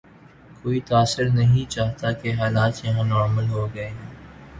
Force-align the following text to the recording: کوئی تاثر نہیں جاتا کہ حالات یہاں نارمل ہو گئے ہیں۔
کوئی 0.61 0.79
تاثر 0.79 1.25
نہیں 1.29 1.71
جاتا 1.71 2.11
کہ 2.11 2.33
حالات 2.33 2.85
یہاں 2.85 3.03
نارمل 3.03 3.49
ہو 3.49 3.67
گئے 3.75 3.87
ہیں۔ 3.89 4.09